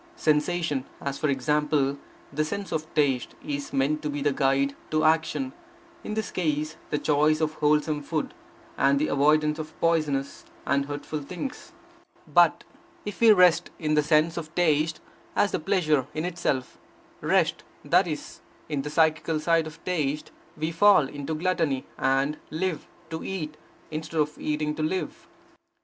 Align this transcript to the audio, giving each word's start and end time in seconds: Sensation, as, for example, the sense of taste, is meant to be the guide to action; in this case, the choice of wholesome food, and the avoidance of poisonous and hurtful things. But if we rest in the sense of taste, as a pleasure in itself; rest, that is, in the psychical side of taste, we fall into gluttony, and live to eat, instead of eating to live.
Sensation, 0.15 0.85
as, 0.99 1.19
for 1.19 1.29
example, 1.29 1.95
the 2.33 2.43
sense 2.43 2.71
of 2.71 2.91
taste, 2.95 3.35
is 3.45 3.71
meant 3.71 4.01
to 4.01 4.09
be 4.09 4.19
the 4.23 4.31
guide 4.33 4.75
to 4.89 5.03
action; 5.03 5.53
in 6.03 6.15
this 6.15 6.31
case, 6.31 6.75
the 6.89 6.97
choice 6.97 7.39
of 7.39 7.53
wholesome 7.53 8.01
food, 8.01 8.33
and 8.79 8.97
the 8.97 9.09
avoidance 9.09 9.59
of 9.59 9.79
poisonous 9.79 10.43
and 10.65 10.87
hurtful 10.87 11.21
things. 11.21 11.73
But 12.27 12.63
if 13.05 13.21
we 13.21 13.31
rest 13.31 13.69
in 13.77 13.93
the 13.93 14.01
sense 14.01 14.37
of 14.37 14.55
taste, 14.55 14.99
as 15.35 15.53
a 15.53 15.59
pleasure 15.59 16.07
in 16.15 16.25
itself; 16.25 16.79
rest, 17.21 17.63
that 17.85 18.07
is, 18.07 18.41
in 18.69 18.81
the 18.81 18.89
psychical 18.89 19.39
side 19.39 19.67
of 19.67 19.85
taste, 19.85 20.31
we 20.57 20.71
fall 20.71 21.07
into 21.07 21.35
gluttony, 21.35 21.85
and 21.99 22.39
live 22.49 22.87
to 23.11 23.23
eat, 23.23 23.55
instead 23.91 24.19
of 24.19 24.35
eating 24.39 24.73
to 24.73 24.81
live. 24.81 25.27